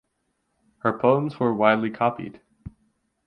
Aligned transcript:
Her 0.79 0.97
poems 0.97 1.39
were 1.39 1.53
widely 1.53 1.91
copied. 1.91 2.41